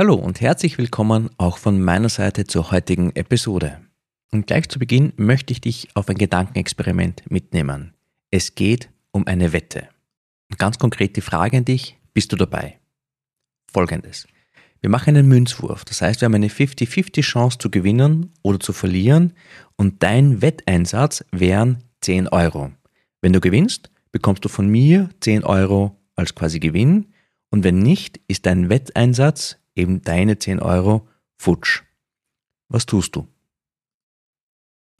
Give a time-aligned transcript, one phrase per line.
[0.00, 3.82] Hallo und herzlich willkommen auch von meiner Seite zur heutigen Episode.
[4.32, 7.92] Und gleich zu Beginn möchte ich dich auf ein Gedankenexperiment mitnehmen.
[8.30, 9.90] Es geht um eine Wette.
[10.50, 12.78] Und ganz konkret die Frage an dich, bist du dabei?
[13.70, 14.26] Folgendes.
[14.80, 18.72] Wir machen einen Münzwurf, das heißt, wir haben eine 50-50 Chance zu gewinnen oder zu
[18.72, 19.34] verlieren
[19.76, 22.72] und dein Wetteinsatz wären 10 Euro.
[23.20, 27.12] Wenn du gewinnst, bekommst du von mir 10 Euro als quasi Gewinn
[27.50, 31.82] und wenn nicht, ist dein Wetteinsatz eben deine 10 Euro futsch.
[32.68, 33.26] Was tust du?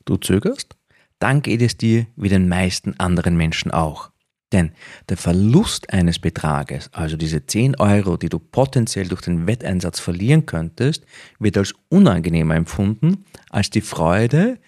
[0.05, 0.77] Du zögerst?
[1.19, 4.11] Dann geht es dir wie den meisten anderen Menschen auch.
[4.53, 4.73] Denn
[5.09, 10.47] der Verlust eines Betrages, also diese 10 Euro, die du potenziell durch den Wetteinsatz verlieren
[10.47, 11.07] könntest,
[11.39, 14.59] wird als unangenehmer empfunden als die Freude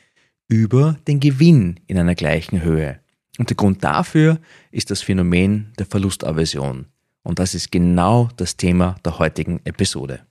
[0.48, 3.00] über den Gewinn in einer gleichen Höhe.
[3.38, 4.38] Und der Grund dafür
[4.70, 6.86] ist das Phänomen der Verlustaversion.
[7.22, 10.26] Und das ist genau das Thema der heutigen Episode.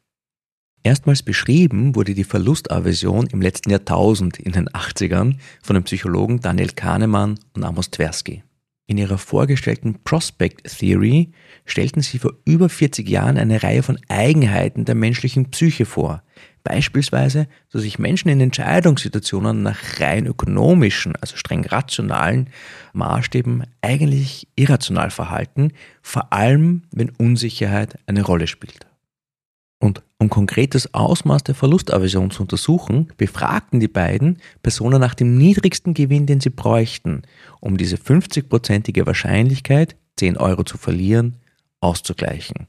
[0.83, 6.69] Erstmals beschrieben wurde die Verlustaversion im letzten Jahrtausend in den 80ern von den Psychologen Daniel
[6.69, 8.43] Kahnemann und Amos Tversky.
[8.91, 11.31] In ihrer vorgestellten Prospect Theory
[11.63, 16.23] stellten sie vor über 40 Jahren eine Reihe von Eigenheiten der menschlichen Psyche vor,
[16.65, 22.49] Beispielsweise, dass sich Menschen in Entscheidungssituationen nach rein ökonomischen, also streng rationalen
[22.91, 28.90] Maßstäben eigentlich irrational verhalten, vor allem wenn Unsicherheit eine Rolle spielt.
[29.81, 35.95] Und um konkretes Ausmaß der Verlustaversion zu untersuchen, befragten die beiden Personen nach dem niedrigsten
[35.95, 37.23] Gewinn, den sie bräuchten,
[37.59, 41.37] um diese 50-prozentige Wahrscheinlichkeit, 10 Euro zu verlieren,
[41.79, 42.67] auszugleichen.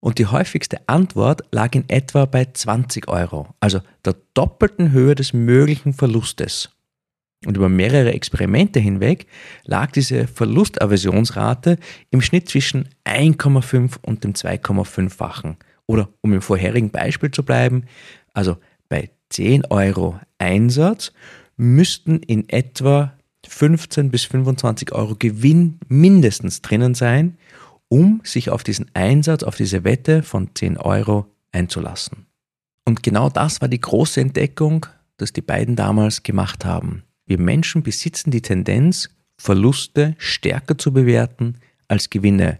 [0.00, 5.32] Und die häufigste Antwort lag in etwa bei 20 Euro, also der doppelten Höhe des
[5.32, 6.70] möglichen Verlustes.
[7.46, 9.28] Und über mehrere Experimente hinweg
[9.64, 11.78] lag diese Verlustaversionsrate
[12.10, 15.56] im Schnitt zwischen 1,5 und dem 2,5-fachen.
[15.88, 17.84] Oder um im vorherigen Beispiel zu bleiben,
[18.32, 21.12] also bei 10 Euro Einsatz
[21.56, 23.14] müssten in etwa
[23.46, 27.38] 15 bis 25 Euro Gewinn mindestens drinnen sein,
[27.88, 32.26] um sich auf diesen Einsatz, auf diese Wette von 10 Euro einzulassen.
[32.84, 37.02] Und genau das war die große Entdeckung, dass die beiden damals gemacht haben.
[37.26, 41.56] Wir Menschen besitzen die Tendenz, Verluste stärker zu bewerten
[41.86, 42.58] als Gewinne.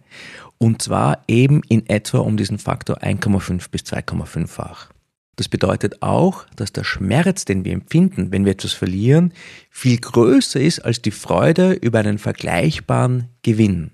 [0.59, 4.91] Und zwar eben in etwa um diesen Faktor 1,5 bis 2,5-fach.
[5.37, 9.33] Das bedeutet auch, dass der Schmerz, den wir empfinden, wenn wir etwas verlieren,
[9.71, 13.93] viel größer ist als die Freude über einen vergleichbaren Gewinn.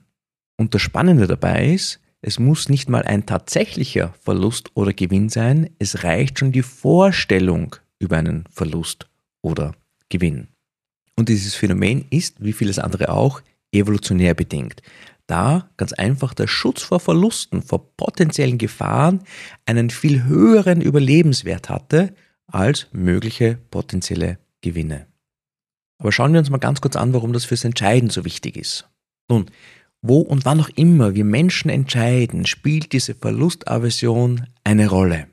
[0.57, 5.69] Und das Spannende dabei ist, es muss nicht mal ein tatsächlicher Verlust oder Gewinn sein,
[5.79, 9.11] es reicht schon die Vorstellung über einen Verlust
[9.43, 9.75] oder
[10.09, 10.49] Gewinn.
[11.17, 14.81] Und dieses Phänomen ist, wie vieles andere auch, evolutionär bedingt.
[15.27, 19.23] Da ganz einfach der Schutz vor Verlusten, vor potenziellen Gefahren
[19.65, 22.15] einen viel höheren Überlebenswert hatte
[22.47, 25.07] als mögliche potenzielle Gewinne.
[25.99, 28.89] Aber schauen wir uns mal ganz kurz an, warum das fürs Entscheiden so wichtig ist.
[29.29, 29.47] Nun,
[30.03, 35.29] wo und wann auch immer wir Menschen entscheiden, spielt diese Verlustaversion eine Rolle.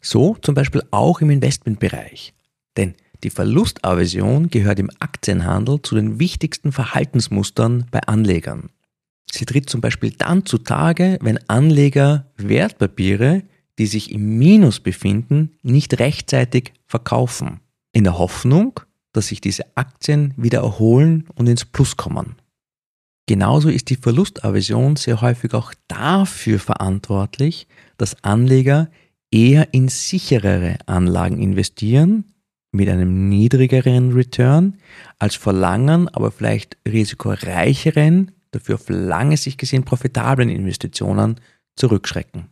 [0.00, 2.34] So zum Beispiel auch im Investmentbereich.
[2.76, 8.70] Denn die Verlustaversion gehört im Aktienhandel zu den wichtigsten Verhaltensmustern bei Anlegern.
[9.34, 13.42] Sie tritt zum Beispiel dann zutage, wenn Anleger Wertpapiere,
[13.78, 17.60] die sich im Minus befinden, nicht rechtzeitig verkaufen.
[17.92, 18.80] In der Hoffnung,
[19.12, 22.36] dass sich diese Aktien wieder erholen und ins Plus kommen.
[23.26, 28.90] Genauso ist die Verlustaversion sehr häufig auch dafür verantwortlich, dass Anleger
[29.30, 32.24] eher in sicherere Anlagen investieren
[32.70, 34.78] mit einem niedrigeren Return
[35.18, 41.40] als verlangen, aber vielleicht risikoreicheren, dafür auf lange Sicht gesehen profitablen Investitionen
[41.76, 42.48] zurückschrecken.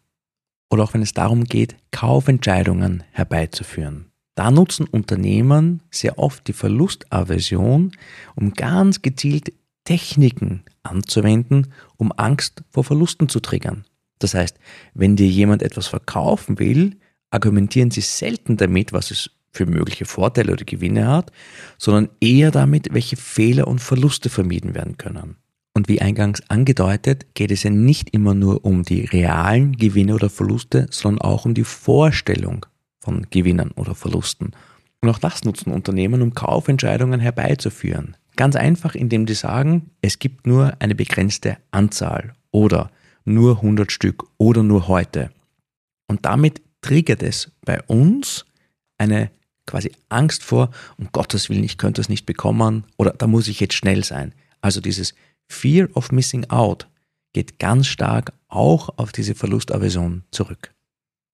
[0.70, 4.06] Oder auch wenn es darum geht, Kaufentscheidungen herbeizuführen.
[4.34, 7.92] Da nutzen Unternehmen sehr oft die Verlustaversion,
[8.36, 9.52] um ganz gezielt
[9.84, 13.84] Techniken anzuwenden, um Angst vor Verlusten zu triggern.
[14.18, 14.56] Das heißt,
[14.94, 16.96] wenn dir jemand etwas verkaufen will,
[17.30, 21.32] argumentieren sie selten damit, was es für mögliche Vorteile oder Gewinne hat,
[21.78, 25.36] sondern eher damit, welche Fehler und Verluste vermieden werden können.
[25.72, 30.28] Und wie eingangs angedeutet, geht es ja nicht immer nur um die realen Gewinne oder
[30.28, 32.66] Verluste, sondern auch um die Vorstellung
[32.98, 34.52] von Gewinnern oder Verlusten.
[35.00, 38.16] Und auch das nutzen Unternehmen, um Kaufentscheidungen herbeizuführen.
[38.36, 42.90] Ganz einfach, indem die sagen, es gibt nur eine begrenzte Anzahl oder
[43.24, 45.30] nur 100 Stück oder nur heute.
[46.08, 48.44] Und damit triggert es bei uns
[48.98, 49.30] eine
[49.66, 53.60] quasi Angst vor, um Gottes Willen, ich könnte es nicht bekommen oder da muss ich
[53.60, 54.34] jetzt schnell sein.
[54.60, 55.14] Also dieses
[55.50, 56.88] Fear of Missing Out
[57.32, 60.74] geht ganz stark auch auf diese Verlustaversion zurück.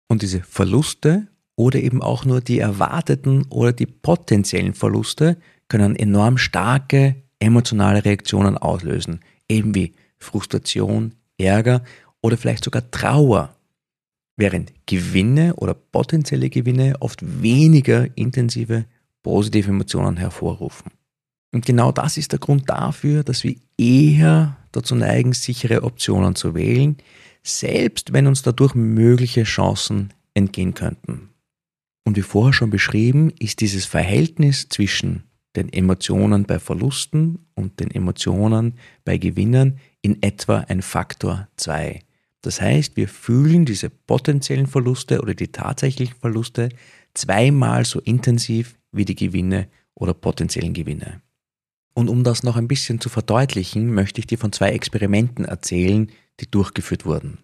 [0.08, 5.36] Und diese Verluste oder eben auch nur die erwarteten oder die potenziellen Verluste
[5.68, 11.82] können enorm starke emotionale Reaktionen auslösen, eben wie Frustration, Ärger
[12.22, 13.54] oder vielleicht sogar Trauer,
[14.36, 18.86] während Gewinne oder potenzielle Gewinne oft weniger intensive
[19.22, 20.90] positive Emotionen hervorrufen.
[21.56, 26.55] Und genau das ist der Grund dafür, dass wir eher dazu neigen, sichere Optionen zu
[26.55, 26.99] wählen,
[27.43, 31.31] selbst wenn uns dadurch mögliche Chancen entgehen könnten.
[32.05, 35.23] Und wie vorher schon beschrieben, ist dieses Verhältnis zwischen
[35.56, 38.75] den Emotionen bei Verlusten und den Emotionen
[39.06, 42.00] bei Gewinnern in etwa ein Faktor 2.
[42.43, 46.69] Das heißt, wir fühlen diese potenziellen Verluste oder die tatsächlichen Verluste
[47.14, 51.23] zweimal so intensiv wie die Gewinne oder potenziellen Gewinne.
[51.96, 56.12] Und um das noch ein bisschen zu verdeutlichen, möchte ich dir von zwei Experimenten erzählen,
[56.40, 57.38] die durchgeführt wurden.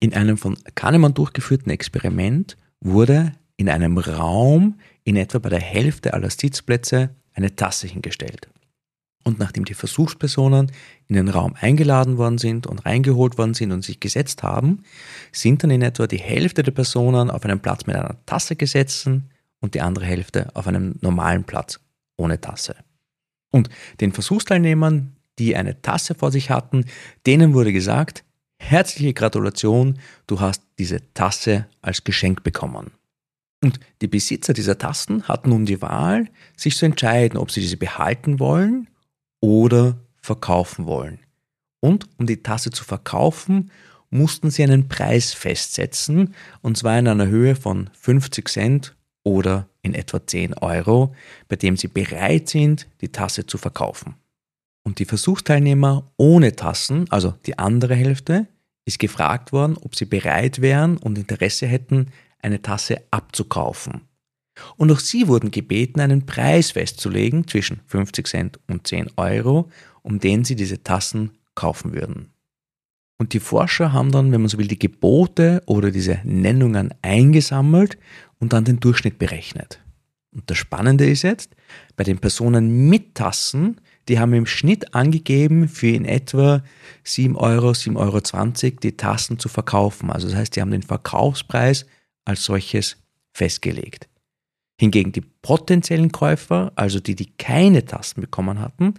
[0.00, 6.12] In einem von Kahnemann durchgeführten Experiment wurde in einem Raum in etwa bei der Hälfte
[6.12, 8.48] aller Sitzplätze eine Tasse hingestellt.
[9.22, 10.72] Und nachdem die Versuchspersonen
[11.06, 14.82] in den Raum eingeladen worden sind und reingeholt worden sind und sich gesetzt haben,
[15.30, 19.06] sind dann in etwa die Hälfte der Personen auf einen Platz mit einer Tasse gesetzt
[19.06, 21.78] und die andere Hälfte auf einem normalen Platz
[22.16, 22.74] ohne Tasse.
[23.50, 23.68] Und
[24.00, 26.84] den Versuchsteilnehmern, die eine Tasse vor sich hatten,
[27.26, 28.24] denen wurde gesagt,
[28.58, 32.90] herzliche Gratulation, du hast diese Tasse als Geschenk bekommen.
[33.62, 37.76] Und die Besitzer dieser Tasten hatten nun die Wahl, sich zu entscheiden, ob sie diese
[37.76, 38.88] behalten wollen
[39.40, 41.20] oder verkaufen wollen.
[41.80, 43.70] Und um die Tasse zu verkaufen,
[44.10, 49.94] mussten sie einen Preis festsetzen, und zwar in einer Höhe von 50 Cent oder in
[49.94, 51.14] etwa 10 Euro,
[51.48, 54.14] bei dem sie bereit sind, die Tasse zu verkaufen.
[54.84, 58.46] Und die Versuchsteilnehmer ohne Tassen, also die andere Hälfte,
[58.84, 62.06] ist gefragt worden, ob sie bereit wären und Interesse hätten,
[62.40, 64.02] eine Tasse abzukaufen.
[64.76, 69.70] Und auch sie wurden gebeten, einen Preis festzulegen zwischen 50 Cent und 10 Euro,
[70.02, 72.32] um den sie diese Tassen kaufen würden.
[73.18, 77.98] Und die Forscher haben dann, wenn man so will, die Gebote oder diese Nennungen eingesammelt
[78.38, 79.80] und dann den Durchschnitt berechnet.
[80.32, 81.56] Und das Spannende ist jetzt,
[81.96, 86.62] bei den Personen mit Tassen, die haben im Schnitt angegeben, für in etwa
[87.04, 90.10] 7 Euro, 7,20 Euro die Tassen zu verkaufen.
[90.10, 91.86] Also das heißt, die haben den Verkaufspreis
[92.24, 92.98] als solches
[93.32, 94.08] festgelegt.
[94.80, 98.94] Hingegen die potenziellen Käufer, also die, die keine Tasten bekommen hatten,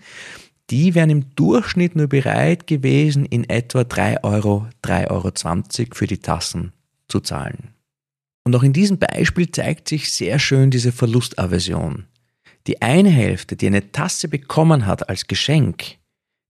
[0.69, 6.19] die wären im Durchschnitt nur bereit gewesen, in etwa 3 Euro, 3,20 Euro für die
[6.19, 6.74] Tassen
[7.07, 7.69] zu zahlen.
[8.44, 12.06] Und auch in diesem Beispiel zeigt sich sehr schön diese Verlustaversion.
[12.68, 15.98] Die eine Hälfte, die eine Tasse bekommen hat als Geschenk,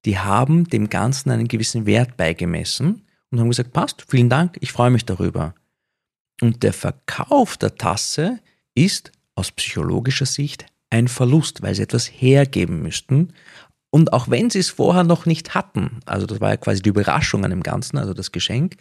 [0.06, 4.72] die haben dem Ganzen einen gewissen Wert beigemessen und haben gesagt, passt, vielen Dank, ich
[4.72, 5.56] freue mich darüber.
[6.42, 8.40] Und der Verkauf der Tasse
[8.76, 13.34] ist aus psychologischer Sicht ein Verlust, weil sie etwas hergeben müssten.
[13.92, 16.90] Und auch wenn sie es vorher noch nicht hatten, also das war ja quasi die
[16.90, 18.76] Überraschung an dem Ganzen, also das Geschenk,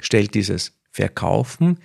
[0.00, 1.78] stellt dieses Verkaufen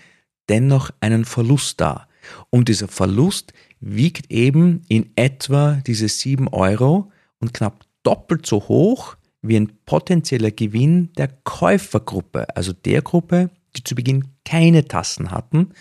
[0.50, 2.08] dennoch einen Verlust dar.
[2.50, 9.16] Und dieser Verlust wiegt eben in etwa diese 7 Euro und knapp doppelt so hoch
[9.42, 15.72] wie ein potenzieller Gewinn der Käufergruppe, also der Gruppe, die zu Beginn keine Tassen hatten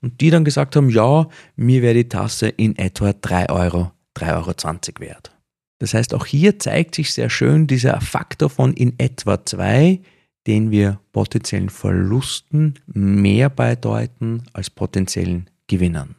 [0.00, 5.00] und die dann gesagt haben, ja, mir wäre die Tasse in etwa 3 Euro, 3,20
[5.00, 5.39] Euro wert.
[5.80, 10.00] Das heißt, auch hier zeigt sich sehr schön dieser Faktor von in etwa 2,
[10.46, 16.16] den wir potenziellen Verlusten mehr bedeuten als potenziellen Gewinnern.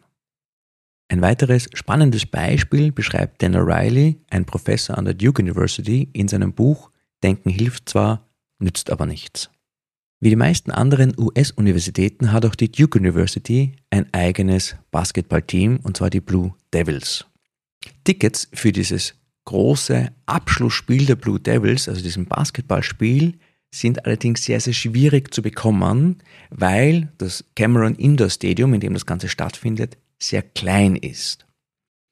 [1.10, 6.54] Ein weiteres spannendes Beispiel beschreibt Dan O'Reilly, ein Professor an der Duke University, in seinem
[6.54, 6.90] Buch
[7.24, 8.28] Denken hilft zwar,
[8.58, 9.52] nützt aber nichts.
[10.20, 16.10] Wie die meisten anderen US-Universitäten hat auch die Duke University ein eigenes Basketballteam, und zwar
[16.10, 17.26] die Blue Devils.
[18.04, 23.38] Tickets für dieses große Abschlussspiel der Blue Devils, also diesem Basketballspiel,
[23.74, 29.06] sind allerdings sehr, sehr schwierig zu bekommen, weil das Cameron Indoor Stadium, in dem das
[29.06, 31.46] Ganze stattfindet, sehr klein ist.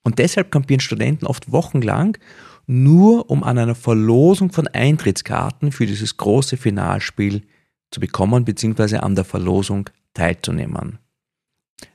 [0.04, 2.18] Und deshalb kampieren Studenten oft wochenlang
[2.66, 7.42] nur um an einer Verlosung von Eintrittskarten für dieses große Finalspiel
[7.92, 8.98] zu bekommen bzw.
[8.98, 11.00] an der Verlosung teilzunehmen.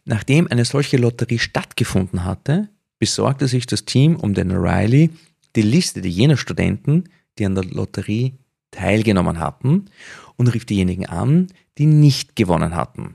[0.04, 5.10] Nachdem eine solche Lotterie stattgefunden hatte, besorgte sich das Team um den O'Reilly
[5.56, 7.04] die Liste jener Studenten,
[7.38, 8.34] die an der Lotterie
[8.70, 9.86] teilgenommen hatten
[10.36, 11.48] und rief diejenigen an,
[11.78, 13.14] die nicht gewonnen hatten.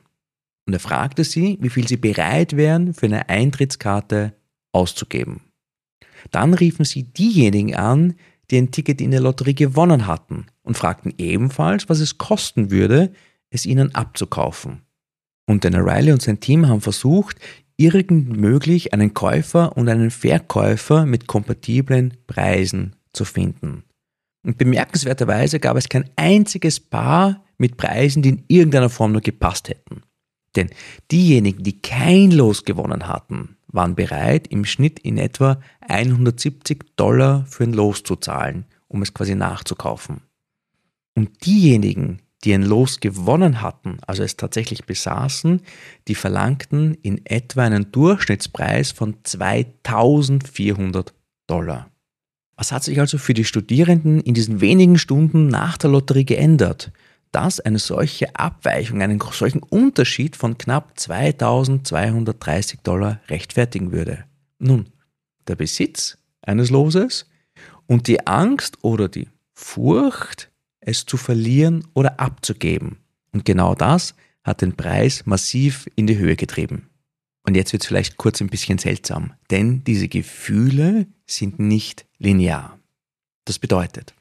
[0.65, 4.33] Und er fragte sie, wie viel sie bereit wären, für eine Eintrittskarte
[4.71, 5.41] auszugeben.
[6.31, 8.15] Dann riefen sie diejenigen an,
[8.51, 13.11] die ein Ticket in der Lotterie gewonnen hatten und fragten ebenfalls, was es kosten würde,
[13.49, 14.81] es ihnen abzukaufen.
[15.47, 17.37] Und Dan Riley und sein Team haben versucht,
[17.79, 23.83] irgend möglich einen Käufer und einen Verkäufer mit kompatiblen Preisen zu finden.
[24.43, 29.69] Und bemerkenswerterweise gab es kein einziges Paar mit Preisen, die in irgendeiner Form nur gepasst
[29.69, 30.03] hätten.
[30.55, 30.69] Denn
[31.11, 37.63] diejenigen, die kein Los gewonnen hatten, waren bereit, im Schnitt in etwa 170 Dollar für
[37.63, 40.21] ein Los zu zahlen, um es quasi nachzukaufen.
[41.15, 45.61] Und diejenigen, die ein Los gewonnen hatten, also es tatsächlich besaßen,
[46.07, 51.13] die verlangten in etwa einen Durchschnittspreis von 2400
[51.47, 51.89] Dollar.
[52.55, 56.91] Was hat sich also für die Studierenden in diesen wenigen Stunden nach der Lotterie geändert?
[57.31, 64.25] dass eine solche Abweichung, einen solchen Unterschied von knapp 2230 Dollar rechtfertigen würde.
[64.57, 64.89] Nun,
[65.47, 67.27] der Besitz eines Loses
[67.87, 70.49] und die Angst oder die Furcht,
[70.81, 72.97] es zu verlieren oder abzugeben.
[73.31, 76.89] Und genau das hat den Preis massiv in die Höhe getrieben.
[77.43, 82.79] Und jetzt wird es vielleicht kurz ein bisschen seltsam, denn diese Gefühle sind nicht linear.
[83.45, 84.13] Das bedeutet,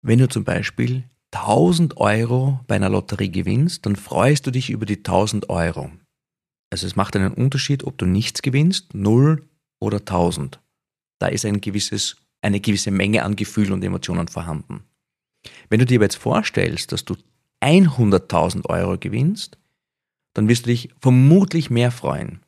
[0.00, 4.86] wenn du zum Beispiel 1000 Euro bei einer Lotterie gewinnst, dann freust du dich über
[4.86, 5.90] die 1000 Euro.
[6.70, 9.46] Also es macht einen Unterschied, ob du nichts gewinnst, 0
[9.78, 10.60] oder 1000.
[11.18, 14.84] Da ist ein gewisses, eine gewisse Menge an Gefühlen und Emotionen vorhanden.
[15.68, 17.16] Wenn du dir aber jetzt vorstellst, dass du
[17.60, 19.58] 100.000 Euro gewinnst,
[20.34, 22.40] dann wirst du dich vermutlich mehr freuen.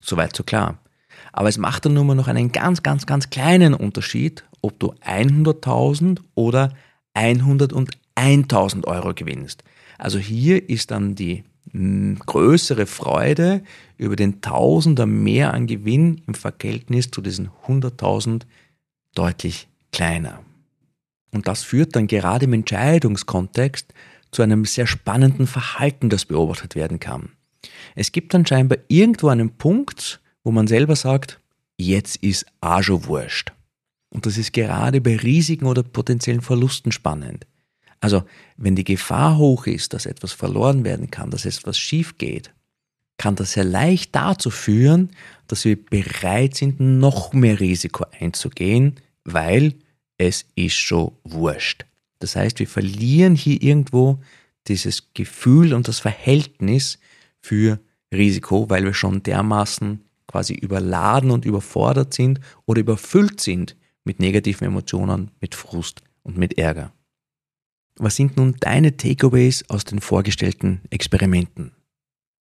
[0.00, 0.78] Soweit so klar.
[1.32, 6.20] Aber es macht dann nur noch einen ganz, ganz, ganz kleinen Unterschied, ob du 100.000
[6.34, 6.74] oder
[7.14, 9.64] 101.000 Euro gewinnst.
[9.98, 13.62] Also hier ist dann die hm, größere Freude
[13.96, 18.42] über den Tausender mehr an Gewinn im Verhältnis zu diesen 100.000
[19.14, 20.40] deutlich kleiner.
[21.32, 23.92] Und das führt dann gerade im Entscheidungskontext
[24.30, 27.30] zu einem sehr spannenden Verhalten, das beobachtet werden kann.
[27.94, 31.40] Es gibt dann scheinbar irgendwo einen Punkt, wo man selber sagt,
[31.76, 33.52] jetzt ist Ajo wurscht.
[34.10, 37.46] Und das ist gerade bei Risiken oder potenziellen Verlusten spannend.
[38.00, 38.22] Also,
[38.56, 42.52] wenn die Gefahr hoch ist, dass etwas verloren werden kann, dass etwas schief geht,
[43.18, 45.10] kann das sehr leicht dazu führen,
[45.48, 48.94] dass wir bereit sind, noch mehr Risiko einzugehen,
[49.24, 49.74] weil
[50.18, 51.86] es ist schon wurscht.
[52.18, 54.18] Das heißt, wir verlieren hier irgendwo
[54.66, 56.98] dieses Gefühl und das Verhältnis
[57.40, 57.80] für
[58.12, 64.66] Risiko, weil wir schon dermaßen quasi überladen und überfordert sind oder überfüllt sind mit negativen
[64.66, 66.92] Emotionen, mit Frust und mit Ärger.
[67.96, 71.72] Was sind nun deine Takeaways aus den vorgestellten Experimenten?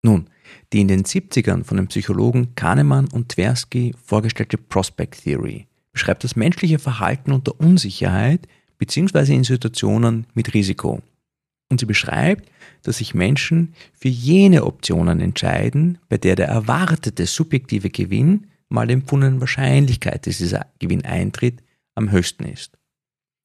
[0.02, 0.28] Nun,
[0.73, 6.36] die in den 70ern von den Psychologen Kahnemann und Tversky vorgestellte Prospect Theory beschreibt das
[6.36, 8.46] menschliche Verhalten unter Unsicherheit
[8.76, 9.34] bzw.
[9.34, 11.00] in Situationen mit Risiko.
[11.70, 12.50] Und sie beschreibt,
[12.82, 18.94] dass sich Menschen für jene Optionen entscheiden, bei der der erwartete subjektive Gewinn mal der
[18.94, 21.62] empfundenen Wahrscheinlichkeit, dass dieser Gewinn eintritt,
[21.94, 22.76] am höchsten ist.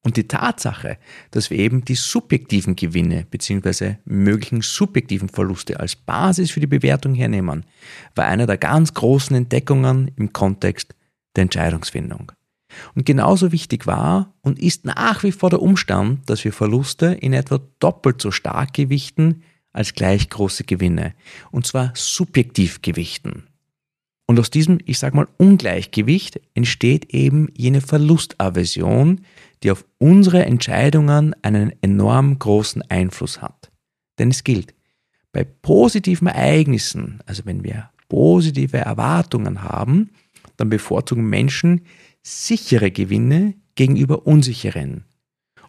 [0.02, 0.98] Und die Tatsache,
[1.30, 3.96] dass wir eben die subjektiven Gewinne bzw.
[4.04, 7.64] möglichen subjektiven Verluste als Basis für die Bewertung hernehmen,
[8.14, 10.94] war einer der ganz großen Entdeckungen im Kontext
[11.36, 12.32] der Entscheidungsfindung.
[12.94, 17.32] Und genauso wichtig war und ist nach wie vor der Umstand, dass wir Verluste in
[17.32, 21.14] etwa doppelt so stark gewichten als gleich große Gewinne.
[21.50, 23.44] Und zwar subjektiv gewichten.
[24.26, 29.22] Und aus diesem, ich sag mal, Ungleichgewicht entsteht eben jene Verlustaversion,
[29.62, 33.72] die auf unsere Entscheidungen einen enorm großen Einfluss hat.
[34.18, 34.74] Denn es gilt,
[35.32, 40.10] bei positiven Ereignissen, also wenn wir positive Erwartungen haben,
[40.56, 41.82] dann bevorzugen Menschen
[42.22, 45.04] sichere Gewinne gegenüber unsicheren.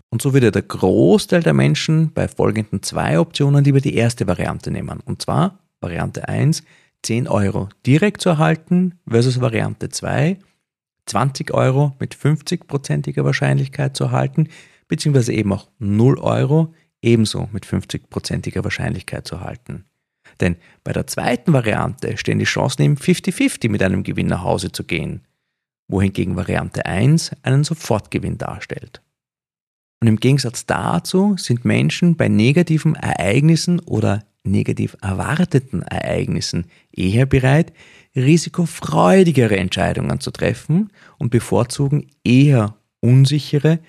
[0.09, 4.69] Und so würde der Großteil der Menschen bei folgenden zwei Optionen lieber die erste Variante
[4.69, 4.99] nehmen.
[4.99, 6.63] Und zwar Variante 1,
[7.03, 10.37] 10 Euro direkt zu erhalten versus Variante 2,
[11.05, 14.49] 20 Euro mit 50-prozentiger Wahrscheinlichkeit zu erhalten,
[14.87, 19.85] beziehungsweise eben auch 0 Euro ebenso mit 50-prozentiger Wahrscheinlichkeit zu erhalten.
[20.39, 24.71] Denn bei der zweiten Variante stehen die Chancen eben 50-50 mit einem Gewinn nach Hause
[24.71, 25.21] zu gehen,
[25.91, 29.01] wohingegen Variante 1 einen Sofortgewinn darstellt.
[30.01, 37.73] Und im Gegensatz dazu sind Menschen bei negativen Ereignissen oder negativ erwarteten Ereignissen eher bereit,
[38.15, 43.79] risikofreudigere Entscheidungen zu treffen und bevorzugen eher unsichere,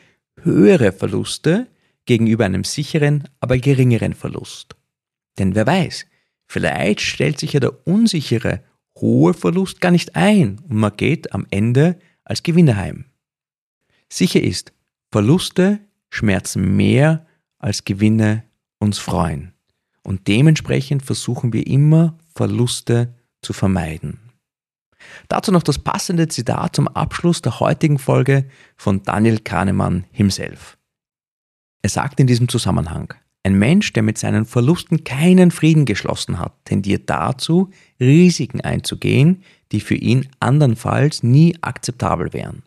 [0.43, 1.67] höhere Verluste
[2.05, 4.77] gegenüber einem sicheren, aber geringeren Verlust.
[5.39, 6.07] Denn wer weiß,
[6.47, 8.61] vielleicht stellt sich ja der unsichere,
[8.97, 13.07] hohe Verlust gar nicht ein und man geht am Ende als Gewinner heim.
[14.09, 14.73] Sicher ist,
[15.11, 15.81] Verluste
[16.11, 17.27] schmerzen mehr
[17.59, 18.45] als Gewinne
[18.79, 19.53] uns freuen.
[20.03, 24.19] Und dementsprechend versuchen wir immer, Verluste zu vermeiden.
[25.29, 30.79] Dazu noch das passende Zitat zum Abschluss der heutigen Folge von Daniel Kahnemann himself.
[31.83, 36.65] Er sagt in diesem Zusammenhang, ein Mensch, der mit seinen Verlusten keinen Frieden geschlossen hat,
[36.65, 37.71] tendiert dazu,
[38.01, 42.63] Risiken einzugehen, die für ihn andernfalls nie akzeptabel wären.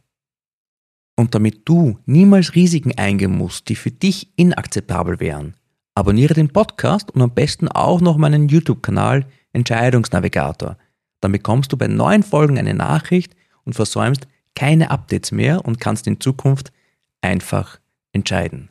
[1.15, 5.55] Und damit du niemals Risiken eingehen musst, die für dich inakzeptabel wären,
[5.94, 10.77] abonniere den Podcast und am besten auch noch meinen YouTube-Kanal Entscheidungsnavigator.
[11.22, 16.05] Dann bekommst du bei neuen Folgen eine Nachricht und versäumst keine Updates mehr und kannst
[16.08, 16.74] in Zukunft
[17.22, 17.79] einfach
[18.12, 18.70] entscheiden.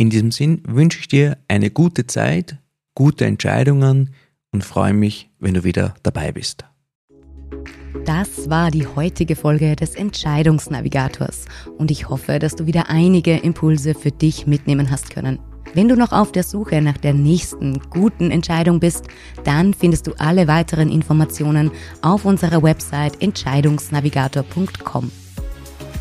[0.00, 2.56] In diesem Sinn wünsche ich dir eine gute Zeit,
[2.94, 4.14] gute Entscheidungen
[4.50, 6.64] und freue mich, wenn du wieder dabei bist.
[8.06, 11.44] Das war die heutige Folge des Entscheidungsnavigators
[11.76, 15.38] und ich hoffe, dass du wieder einige Impulse für dich mitnehmen hast können.
[15.74, 19.04] Wenn du noch auf der Suche nach der nächsten guten Entscheidung bist,
[19.44, 25.12] dann findest du alle weiteren Informationen auf unserer Website entscheidungsnavigator.com.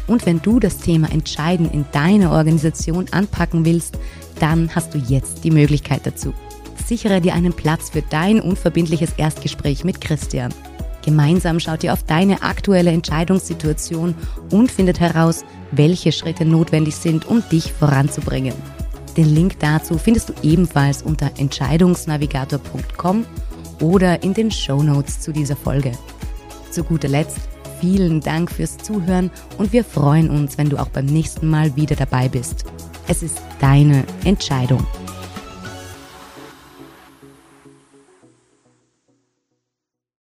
[0.09, 3.99] Und wenn du das Thema Entscheiden in deiner Organisation anpacken willst,
[4.39, 6.33] dann hast du jetzt die Möglichkeit dazu.
[6.87, 10.51] Sichere dir einen Platz für dein unverbindliches Erstgespräch mit Christian.
[11.05, 14.15] Gemeinsam schaut ihr auf deine aktuelle Entscheidungssituation
[14.49, 18.55] und findet heraus, welche Schritte notwendig sind, um dich voranzubringen.
[19.15, 23.25] Den Link dazu findest du ebenfalls unter entscheidungsnavigator.com
[23.81, 25.91] oder in den Show Notes zu dieser Folge.
[26.71, 27.39] Zu guter Letzt
[27.79, 31.95] vielen Dank fürs Zuhören und wir freuen uns, wenn du auch beim nächsten Mal wieder
[31.95, 32.65] dabei bist.
[33.07, 34.85] Es ist deine Entscheidung.